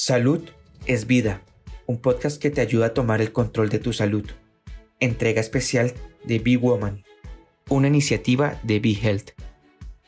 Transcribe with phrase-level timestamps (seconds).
[0.00, 0.48] Salud
[0.86, 1.42] es vida,
[1.86, 4.30] un podcast que te ayuda a tomar el control de tu salud.
[5.00, 7.04] Entrega especial de Be Woman,
[7.68, 9.30] una iniciativa de Be Health.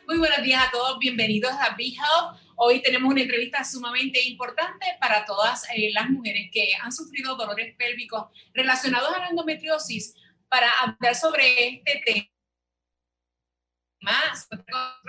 [0.07, 2.39] Muy buenos días a todos, bienvenidos a Be Health.
[2.55, 7.75] Hoy tenemos una entrevista sumamente importante para todas eh, las mujeres que han sufrido dolores
[7.77, 10.15] pélvicos relacionados a la endometriosis
[10.49, 12.27] para hablar sobre este tema.
[14.03, 14.47] Más,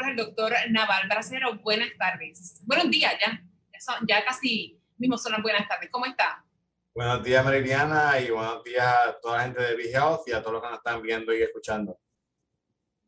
[0.09, 1.59] el doctor Naval Bracero.
[1.59, 2.61] Buenas tardes.
[2.65, 3.45] Buenos días ya
[4.07, 5.89] ya casi mismo son las buenas tardes.
[5.91, 6.45] ¿Cómo está?
[6.93, 10.41] Buenos días, Mariliana, y buenos días a toda la gente de Big Health y a
[10.41, 11.97] todos los que nos están viendo y escuchando.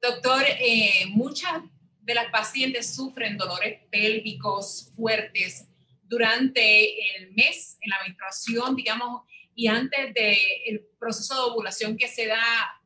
[0.01, 1.61] Doctor, eh, muchas
[1.99, 5.67] de las pacientes sufren dolores pélvicos fuertes
[6.03, 9.23] durante el mes, en la menstruación, digamos,
[9.55, 12.41] y antes del proceso de ovulación que se da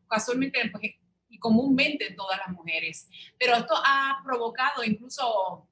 [0.09, 0.95] casualmente pues,
[1.29, 3.07] y comúnmente en todas las mujeres.
[3.37, 5.67] Pero esto ha provocado incluso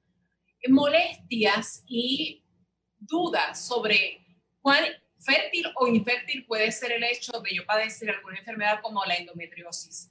[0.68, 2.44] molestias y
[2.98, 4.24] dudas sobre
[4.60, 4.84] cuán
[5.18, 10.10] fértil o infértil puede ser el hecho de yo padecer alguna enfermedad como la endometriosis.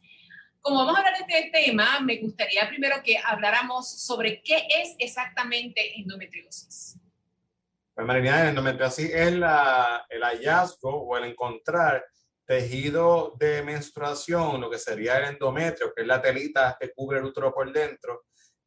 [0.61, 4.95] Como vamos a hablar de este tema, me gustaría primero que habláramos sobre qué es
[4.97, 6.97] exactamente endometriosis.
[7.93, 12.03] Pues María, endometriosis es la, el hallazgo o el encontrar
[12.45, 17.25] tejido de menstruación, lo que sería el endometrio, que es la telita que cubre el
[17.25, 18.25] útero por dentro,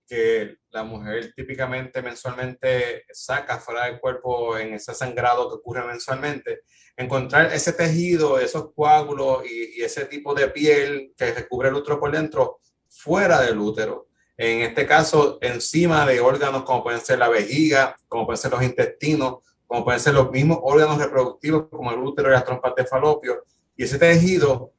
[0.09, 6.63] que la mujer típicamente mensualmente saca fuera del cuerpo en ese sangrado que ocurre mensualmente,
[6.97, 12.11] encontrar ese tejido, esos coágulos y, ese tipo de piel que recubre el útero por
[12.11, 14.09] dentro fuera del útero.
[14.37, 18.63] En este caso, encima de órganos como pueden ser la vejiga, como pueden ser los
[18.63, 22.87] intestinos, como pueden ser los mismos órganos reproductivos como el útero y las trompas de
[22.87, 23.45] falopio.
[23.77, 24.73] Y ese tejido,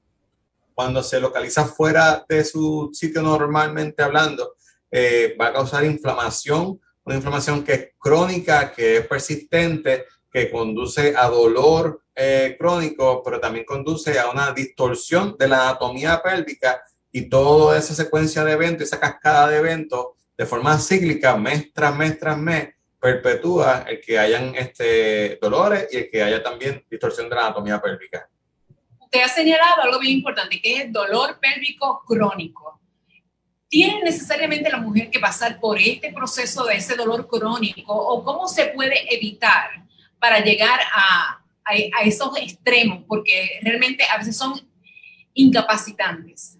[0.73, 4.55] cuando se localiza fuera de su sitio normalmente hablando,
[4.91, 11.15] eh, va a causar inflamación, una inflamación que es crónica, que es persistente, que conduce
[11.15, 17.29] a dolor eh, crónico, pero también conduce a una distorsión de la anatomía pélvica y
[17.29, 20.07] toda esa secuencia de eventos, esa cascada de eventos,
[20.37, 22.69] de forma cíclica, mes tras mes tras mes,
[22.99, 27.81] perpetúa el que hayan este, dolores y el que haya también distorsión de la anatomía
[27.81, 28.29] pélvica.
[28.99, 32.78] Usted ha señalado algo bien importante, que es dolor pélvico crónico.
[33.69, 38.47] ¿Tiene necesariamente la mujer que pasar por este proceso de ese dolor crónico o cómo
[38.47, 39.69] se puede evitar
[40.19, 43.03] para llegar a, a, esos extremos?
[43.07, 44.59] Porque realmente a veces son
[45.35, 46.57] incapacitantes.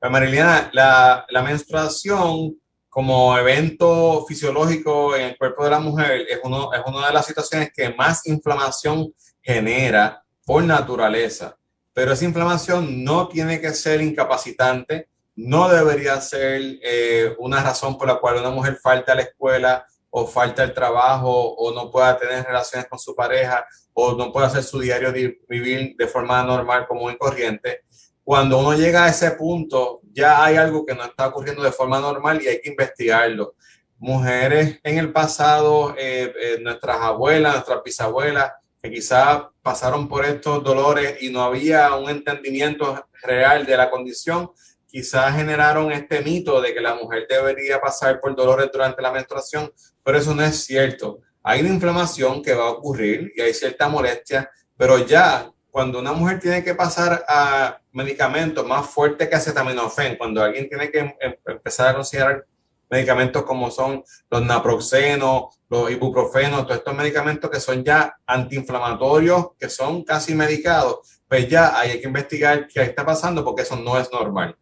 [0.00, 2.56] Mariliana, la, la menstruación
[2.88, 7.26] como evento fisiológico en el cuerpo de la mujer es, uno, es una de las
[7.26, 11.56] situaciones que más inflamación genera por naturaleza.
[11.92, 18.08] Pero esa inflamación no tiene que ser incapacitante, no debería ser eh, una razón por
[18.08, 22.18] la cual una mujer falta a la escuela o falta al trabajo o no pueda
[22.18, 26.42] tener relaciones con su pareja o no pueda hacer su diario de vivir de forma
[26.42, 27.84] normal, común y corriente.
[28.22, 31.98] Cuando uno llega a ese punto, ya hay algo que no está ocurriendo de forma
[31.98, 33.54] normal y hay que investigarlo.
[33.98, 40.62] Mujeres en el pasado, eh, eh, nuestras abuelas, nuestras bisabuelas, que quizás pasaron por estos
[40.62, 44.50] dolores y no había un entendimiento real de la condición,
[44.92, 49.72] quizás generaron este mito de que la mujer debería pasar por dolores durante la menstruación,
[50.04, 51.20] pero eso no es cierto.
[51.42, 56.12] Hay una inflamación que va a ocurrir y hay cierta molestia, pero ya cuando una
[56.12, 61.14] mujer tiene que pasar a medicamentos más fuertes que acetaminofén, cuando alguien tiene que em,
[61.46, 62.44] empezar a considerar
[62.90, 69.70] medicamentos como son los naproxenos, los ibuprofenos, todos estos medicamentos que son ya antiinflamatorios, que
[69.70, 74.12] son casi medicados, pues ya hay que investigar qué está pasando porque eso no es
[74.12, 74.54] normal.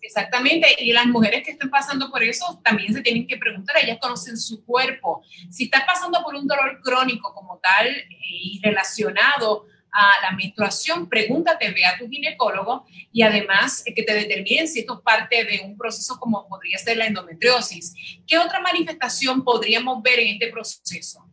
[0.00, 3.98] Exactamente, y las mujeres que están pasando por eso también se tienen que preguntar, ellas
[4.00, 5.22] conocen su cuerpo.
[5.50, 11.08] Si estás pasando por un dolor crónico como tal eh, y relacionado a la menstruación,
[11.08, 15.44] pregúntate, ve a tu ginecólogo y además eh, que te determinen si esto es parte
[15.44, 17.94] de un proceso como podría ser la endometriosis.
[18.26, 21.24] ¿Qué otra manifestación podríamos ver en este proceso?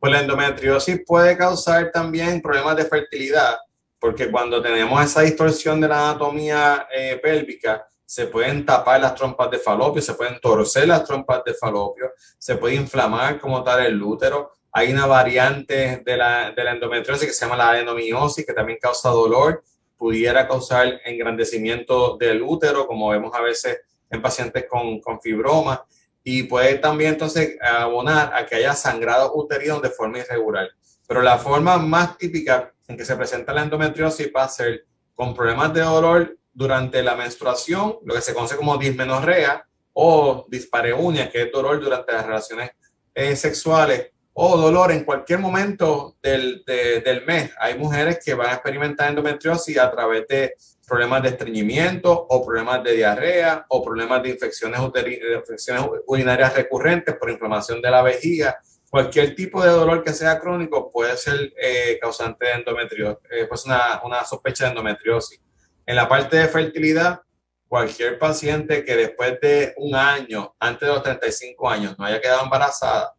[0.00, 3.56] Pues la endometriosis puede causar también problemas de fertilidad
[4.04, 9.50] porque cuando tenemos esa distorsión de la anatomía eh, pélvica, se pueden tapar las trompas
[9.50, 14.02] de falopio, se pueden torcer las trompas de falopio, se puede inflamar como tal el
[14.02, 14.52] útero.
[14.72, 18.78] Hay una variante de la, de la endometriosis que se llama la adenomiosis, que también
[18.78, 19.64] causa dolor,
[19.96, 23.80] pudiera causar engrandecimiento del útero, como vemos a veces
[24.10, 25.82] en pacientes con, con fibroma,
[26.22, 30.68] y puede también entonces abonar a que haya sangrado uterino de forma irregular.
[31.06, 35.34] Pero la forma más típica en que se presenta la endometriosis va a ser con
[35.34, 41.42] problemas de dolor durante la menstruación, lo que se conoce como dismenorrea o dispareunia, que
[41.42, 42.70] es dolor durante las relaciones
[43.14, 47.52] eh, sexuales, o dolor en cualquier momento del, del mes.
[47.58, 50.54] Hay mujeres que van a experimentar endometriosis a través de
[50.86, 57.30] problemas de estreñimiento o problemas de diarrea o problemas de infecciones, infecciones urinarias recurrentes por
[57.30, 58.60] inflamación de la vejiga.
[58.94, 63.64] Cualquier tipo de dolor que sea crónico puede ser eh, causante de endometriosis, eh, pues
[63.64, 65.40] una, una sospecha de endometriosis.
[65.84, 67.20] En la parte de fertilidad,
[67.66, 72.44] cualquier paciente que después de un año, antes de los 35 años, no haya quedado
[72.44, 73.16] embarazada,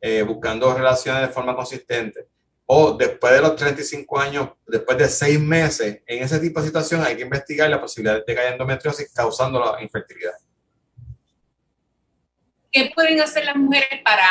[0.00, 2.26] eh, buscando relaciones de forma consistente,
[2.64, 7.02] o después de los 35 años, después de seis meses, en ese tipo de situación
[7.02, 10.32] hay que investigar la posibilidad de que haya endometriosis causando la infertilidad.
[12.72, 14.26] ¿Qué pueden hacer las mujeres para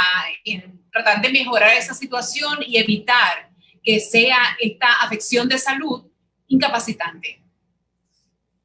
[1.04, 3.50] tratar de mejorar esa situación y evitar
[3.84, 6.04] que sea esta afección de salud
[6.48, 7.42] incapacitante?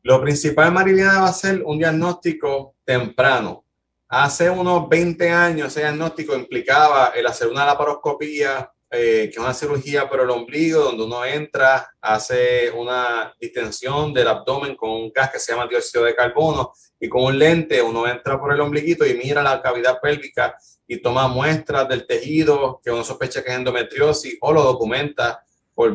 [0.02, 3.64] Lo principal, Mariliana, va a ser un diagnóstico temprano.
[4.08, 9.55] Hace unos 20 años ese diagnóstico implicaba el hacer una laparoscopía, eh, que es una
[9.55, 15.31] cirugía por el ombligo, donde uno entra, hace una distensión del abdomen con un gas
[15.31, 19.06] que se llama dióxido de carbono y con un lente uno entra por el ombliguito
[19.06, 20.56] y mira la cavidad pélvica
[20.92, 25.42] y toma muestras del tejido que uno sospecha que es endometriosis o lo documenta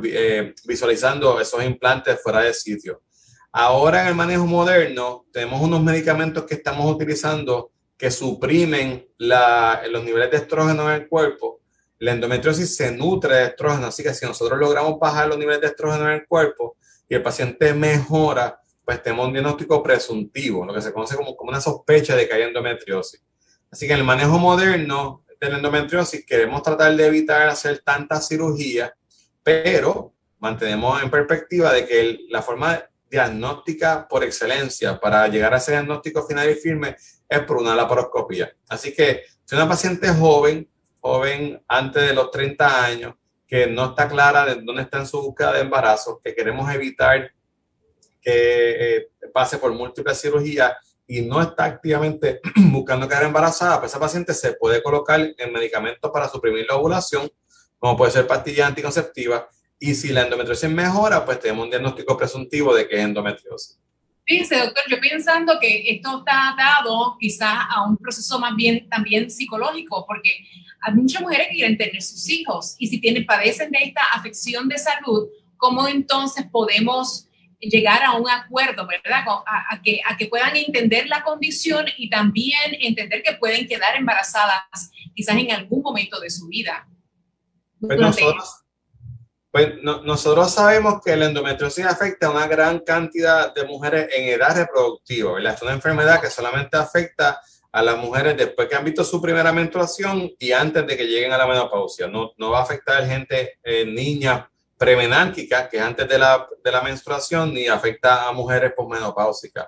[0.05, 3.03] eh, visualizando esos implantes fuera de sitio.
[3.51, 10.31] Ahora en el manejo moderno tenemos unos medicamentos que estamos utilizando que suprimen los niveles
[10.31, 11.61] de estrógeno en el cuerpo.
[12.00, 15.67] La endometriosis se nutre de estrógeno, así que si nosotros logramos bajar los niveles de
[15.67, 16.75] estrógeno en el cuerpo
[17.07, 21.51] y el paciente mejora, pues tenemos un diagnóstico presuntivo, lo que se conoce como, como
[21.51, 23.26] una sospecha de que hay endometriosis.
[23.71, 28.27] Así que en el manejo moderno de la endometriosis queremos tratar de evitar hacer tantas
[28.27, 28.91] cirugías,
[29.43, 35.71] pero mantenemos en perspectiva de que la forma diagnóstica por excelencia para llegar a ese
[35.71, 36.95] diagnóstico final y firme
[37.27, 38.55] es por una laparoscopia.
[38.67, 40.69] Así que si una paciente joven,
[40.99, 43.15] joven antes de los 30 años,
[43.47, 47.31] que no está clara de dónde está en su búsqueda de embarazo, que queremos evitar
[48.21, 50.73] que eh, pase por múltiples cirugías
[51.07, 56.12] y no está activamente buscando quedar embarazada, pues esa paciente se puede colocar en medicamentos
[56.12, 57.30] para suprimir la ovulación,
[57.80, 59.44] como puede ser pastillas anticonceptivas,
[59.80, 63.80] y si la endometriosis mejora, pues tenemos un diagnóstico presuntivo de que es endometriosis.
[64.25, 69.31] Fíjense, doctor, yo pensando que esto está dado quizás a un proceso más bien también
[69.31, 70.31] psicológico, porque
[70.81, 74.68] hay muchas mujeres que quieren tener sus hijos y si tienen, padecen de esta afección
[74.68, 77.27] de salud, ¿cómo entonces podemos
[77.59, 79.24] llegar a un acuerdo, verdad?
[79.45, 84.92] A, que, a que puedan entender la condición y también entender que pueden quedar embarazadas
[85.15, 86.88] quizás en algún momento de su vida.
[87.80, 88.63] Pues nosotros,
[89.51, 94.56] pues nosotros sabemos que la endometriosis afecta a una gran cantidad de mujeres en edad
[94.56, 95.56] reproductiva, ¿verdad?
[95.56, 99.51] Es una enfermedad que solamente afecta a las mujeres después que han visto su primera
[99.51, 102.07] menstruación y antes de que lleguen a la menopausia.
[102.07, 104.45] No, no va a afectar a gente, eh, niñas
[104.77, 109.68] premenárquicas, que es antes de la, de la, menstruación, ni afecta a mujeres posmenopáusicas.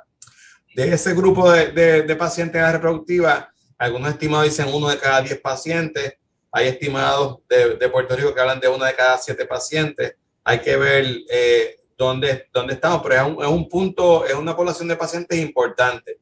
[0.76, 4.98] De ese grupo de, de, de pacientes en edad reproductiva, algunos estimados dicen uno de
[4.98, 6.20] cada diez pacientes
[6.52, 10.16] hay estimados de, Puerto Rico que hablan de una de cada siete pacientes.
[10.44, 14.96] Hay que ver eh, dónde, dónde estamos, pero es un, punto, es una población de
[14.96, 16.20] pacientes importante.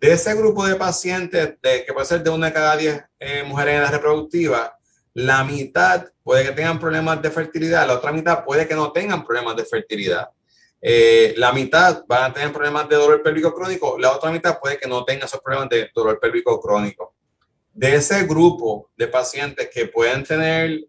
[0.00, 3.42] De ese grupo de pacientes, de, que puede ser de una de cada diez eh,
[3.44, 4.75] mujeres en edad reproductiva,
[5.16, 9.24] la mitad puede que tengan problemas de fertilidad, la otra mitad puede que no tengan
[9.24, 10.28] problemas de fertilidad.
[10.78, 14.76] Eh, la mitad van a tener problemas de dolor pélvico crónico, la otra mitad puede
[14.76, 17.14] que no tenga esos problemas de dolor pélvico crónico
[17.72, 20.80] de ese grupo de pacientes que pueden tener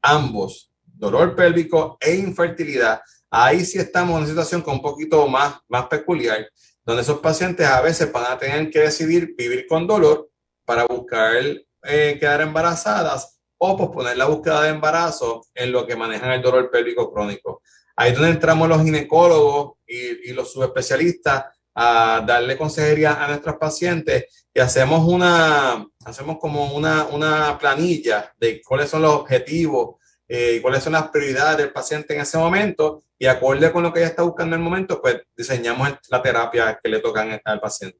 [0.00, 5.56] ambos, dolor pélvico e infertilidad, ahí sí estamos en una situación con un poquito más,
[5.66, 6.48] más peculiar,
[6.84, 10.30] donde esos pacientes a veces van a tener que decidir vivir con dolor
[10.64, 11.34] para buscar
[11.82, 16.70] eh, quedar embarazadas o posponer la búsqueda de embarazo en lo que manejan el dolor
[16.70, 17.62] pélvico crónico.
[17.96, 21.44] Ahí es donde entramos los ginecólogos y, y los subespecialistas
[21.74, 28.62] a darle consejería a nuestros pacientes y hacemos una, hacemos como una, una planilla de
[28.62, 29.96] cuáles son los objetivos
[30.28, 34.00] eh, cuáles son las prioridades del paciente en ese momento y acorde con lo que
[34.00, 37.98] ella está buscando en el momento, pues diseñamos la terapia que le tocan al paciente.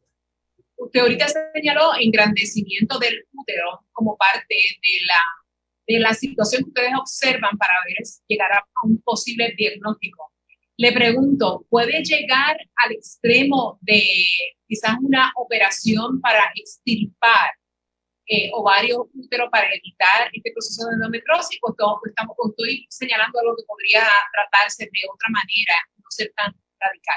[0.77, 5.21] Usted ahorita señaló engrandecimiento del útero como parte de la,
[5.87, 10.33] de la situación que ustedes observan para ver llegar a un posible diagnóstico.
[10.77, 14.03] Le pregunto, ¿puede llegar al extremo de
[14.67, 17.51] quizás una operación para extirpar
[18.27, 21.59] eh, ovarios útero para evitar este proceso de endometriosis?
[21.63, 21.71] ¿O,
[22.05, 24.03] estamos, estoy señalando algo que podría
[24.33, 27.17] tratarse de otra manera, no ser tan radical?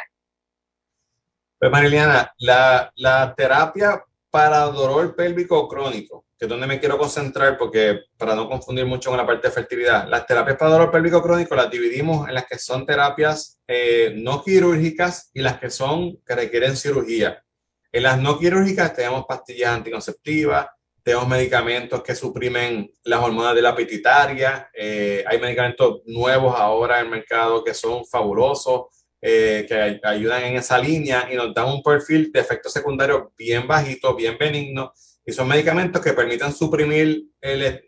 [1.58, 7.58] Pues Mariliana, la, la terapia para dolor pélvico crónico que es donde me quiero concentrar,
[7.58, 11.22] porque para no confundir mucho con la parte de fertilidad, las terapias para dolor pélvico
[11.22, 16.18] crónico las dividimos en las que son terapias eh, no quirúrgicas y las que son
[16.26, 17.44] que requieren cirugía.
[17.92, 20.68] En las no quirúrgicas tenemos pastillas anticonceptivas,
[21.04, 27.08] tenemos medicamentos que suprimen las hormonas de la pituitaria, eh, hay medicamentos nuevos ahora en
[27.08, 28.86] el mercado que son fabulosos,
[29.22, 33.68] eh, que ayudan en esa línea y nos dan un perfil de efectos secundarios bien
[33.68, 34.94] bajito, bien benigno,
[35.30, 37.24] y son medicamentos que permiten suprimir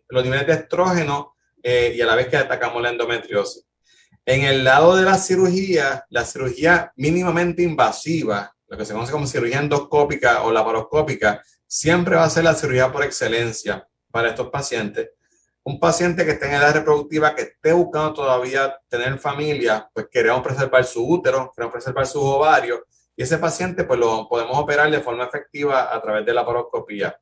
[0.09, 3.65] los niveles de estrógeno eh, y a la vez que atacamos la endometriosis.
[4.23, 9.25] En el lado de la cirugía, la cirugía mínimamente invasiva, lo que se conoce como
[9.25, 15.09] cirugía endoscópica o laparoscópica, siempre va a ser la cirugía por excelencia para estos pacientes.
[15.63, 20.43] Un paciente que esté en edad reproductiva, que esté buscando todavía tener familia, pues queremos
[20.43, 22.81] preservar su útero, queremos preservar sus ovarios,
[23.15, 27.19] y ese paciente pues lo podemos operar de forma efectiva a través de la paroscopía.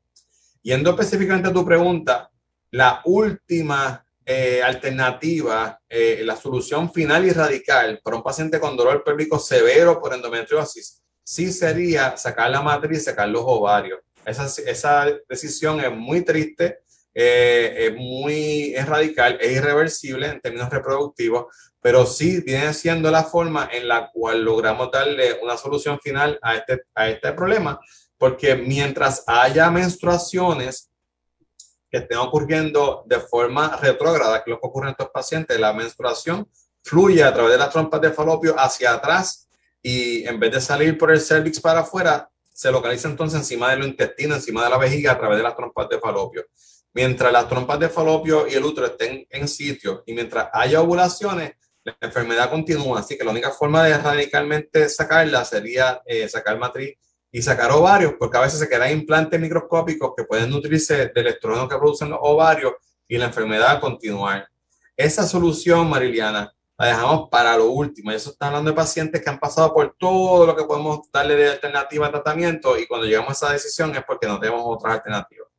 [0.62, 2.30] Yendo específicamente a tu pregunta,
[2.72, 9.02] la última eh, alternativa, eh, la solución final y radical para un paciente con dolor
[9.02, 14.00] pélvico severo por endometriosis, sí sería sacar la matriz sacar los ovarios.
[14.24, 16.80] Esa, esa decisión es muy triste,
[17.14, 21.46] eh, es muy es radical, es irreversible en términos reproductivos,
[21.80, 26.56] pero sí viene siendo la forma en la cual logramos darle una solución final a
[26.56, 27.80] este, a este problema,
[28.18, 30.90] porque mientras haya menstruaciones
[31.90, 35.72] que estén ocurriendo de forma retrógrada, que es lo que ocurre en estos pacientes, la
[35.72, 36.48] menstruación
[36.82, 39.48] fluye a través de las trompas de falopio hacia atrás
[39.82, 43.84] y en vez de salir por el cervix para afuera, se localiza entonces encima del
[43.84, 46.44] intestino, encima de la vejiga a través de las trompas de falopio.
[46.92, 51.52] Mientras las trompas de falopio y el útero estén en sitio y mientras haya ovulaciones,
[51.84, 53.00] la enfermedad continúa.
[53.00, 56.96] Así que la única forma de radicalmente sacarla sería eh, sacar matriz
[57.32, 61.68] y sacar ovarios, porque a veces se quedan implantes microscópicos que pueden nutrirse del estrógeno
[61.68, 62.74] que producen los ovarios
[63.06, 64.48] y la enfermedad continuar.
[64.96, 68.10] Esa solución, Mariliana, la dejamos para lo último.
[68.10, 71.36] Y eso está hablando de pacientes que han pasado por todo lo que podemos darle
[71.36, 74.94] de alternativa a tratamiento y cuando llegamos a esa decisión es porque no tenemos otras
[74.94, 75.49] alternativas.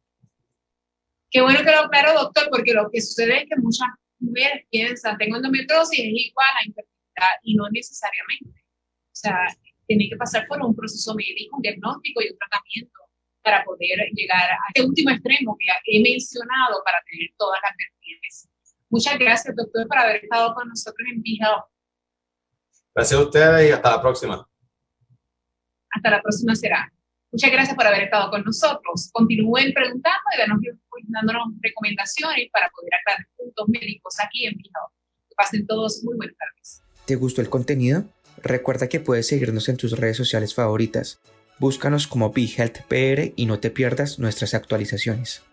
[1.31, 3.87] Qué bueno que lo aclaró, doctor, porque lo que sucede es que muchas
[4.19, 8.59] mujeres piensan, tengo endometriosis, es igual a infertilidad y no necesariamente.
[9.07, 9.47] O sea,
[9.87, 12.99] tiene que pasar por un proceso médico, un diagnóstico y un tratamiento
[13.41, 18.49] para poder llegar a este último extremo que he mencionado para tener todas las vertientes.
[18.89, 21.65] Muchas gracias, doctor, por haber estado con nosotros en Health.
[22.93, 24.47] Gracias a ustedes y hasta la próxima.
[25.91, 26.91] Hasta la próxima será.
[27.31, 29.09] Muchas gracias por haber estado con nosotros.
[29.13, 30.41] Continúen preguntando y
[31.07, 34.93] dándonos recomendaciones para poder aclarar puntos médicos aquí en Health.
[35.29, 36.83] Que pasen todos muy buenas tardes.
[37.05, 38.05] ¿Te gustó el contenido?
[38.43, 41.19] Recuerda que puedes seguirnos en tus redes sociales favoritas.
[41.59, 45.43] Búscanos como BeHealthPR y no te pierdas nuestras actualizaciones.